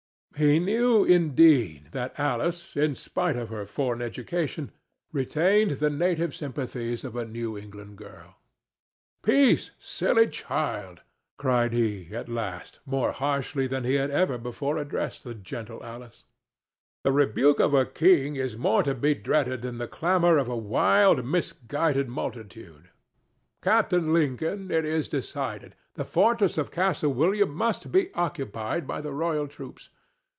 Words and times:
He 0.37 0.57
knew, 0.59 1.03
indeed, 1.03 1.89
that 1.91 2.17
Alice, 2.19 2.75
in 2.77 2.95
spite 2.95 3.35
of 3.35 3.49
her 3.49 3.63
foreign 3.65 4.01
education, 4.01 4.71
retained 5.11 5.71
the 5.71 5.89
native 5.91 6.33
sympathies 6.33 7.03
of 7.03 7.15
a 7.17 7.25
New 7.25 7.55
England 7.59 7.97
girl. 7.97 8.37
"Peace, 9.21 9.69
silly 9.77 10.27
child!" 10.27 11.01
cried 11.37 11.73
he, 11.73 12.07
at 12.15 12.27
last, 12.27 12.79
more 12.87 13.11
harshly 13.11 13.67
than 13.67 13.83
he 13.83 13.93
had 13.95 14.09
ever 14.09 14.39
before 14.39 14.77
addressed 14.79 15.23
the 15.23 15.35
gentle 15.35 15.83
Alice. 15.83 16.25
"The 17.03 17.11
rebuke 17.11 17.59
of 17.59 17.75
a 17.75 17.85
king; 17.85 18.35
is 18.35 18.57
more 18.57 18.81
to 18.81 18.95
be 18.95 19.13
dreaded 19.13 19.61
than 19.61 19.77
the 19.77 19.87
clamor 19.87 20.39
of 20.39 20.47
a 20.49 20.57
wild, 20.57 21.23
misguided 21.23 22.09
multitude.—Captain 22.09 24.11
Lincoln, 24.11 24.71
it 24.71 24.85
is 24.85 25.07
decided: 25.07 25.75
the 25.93 26.05
fortress 26.05 26.57
of 26.57 26.71
Castle 26.71 27.13
William 27.13 27.53
must 27.53 27.91
be 27.91 28.11
occupied 28.15 28.87
by 28.87 28.99
the 29.01 29.13
royal 29.13 29.47
troops. 29.47 29.89